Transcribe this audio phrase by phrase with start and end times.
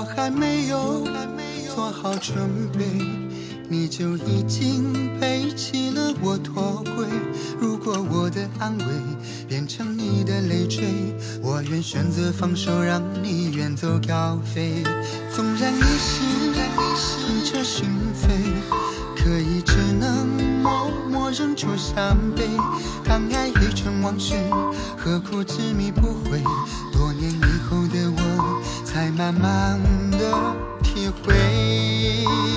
[0.00, 1.06] 我还没有
[1.74, 2.86] 做好准备，
[3.68, 7.06] 你就已经背弃了我脱轨。
[7.60, 8.84] 如果我的安慰
[9.46, 14.82] 变成你的累赘，我愿选择放手，让你远走高飞。
[15.36, 16.22] 纵然你是
[17.20, 17.84] 痛彻心
[18.16, 18.30] 扉，
[19.22, 20.26] 可以只能
[20.62, 22.48] 默默忍住伤悲。
[23.04, 24.34] 当爱已成往事，
[24.96, 26.42] 何苦执迷不悔？
[26.90, 27.09] 多，
[29.16, 29.80] 慢慢
[30.12, 30.18] 的
[30.82, 32.49] 体会。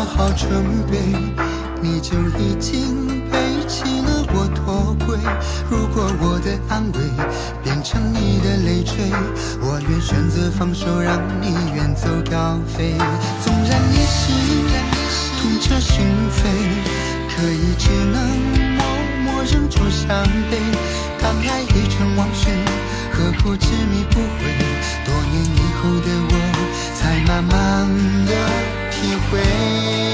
[0.00, 0.48] 做好准
[0.90, 0.96] 备，
[1.82, 5.18] 你就已经背弃了我脱轨。
[5.68, 7.00] 如果我的安慰
[7.62, 8.96] 变成你的累赘，
[9.60, 12.96] 我愿选择放手，让你远走高飞。
[13.44, 14.32] 纵然你是
[15.36, 16.00] 痛彻心
[16.32, 16.48] 扉，
[17.28, 18.24] 可以只能
[18.78, 18.82] 默
[19.26, 20.56] 默忍住伤悲。
[21.20, 22.48] 当爱已成往事，
[23.12, 24.48] 何苦执迷不悔？
[25.04, 26.32] 多年以后的我，
[26.94, 27.86] 才慢慢
[28.24, 28.32] 的
[29.00, 30.09] 体会。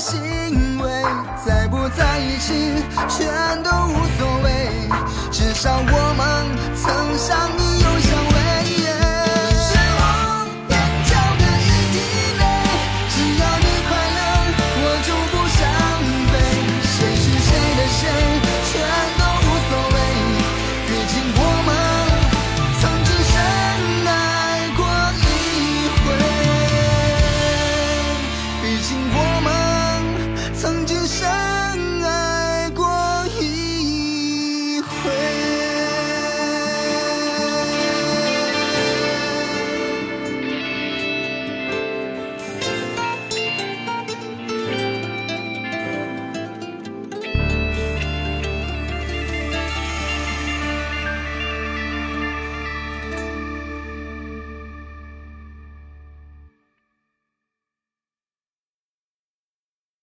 [0.00, 0.90] 行为。
[1.44, 4.88] 在不在一起，全都无所谓，
[5.30, 6.09] 至少我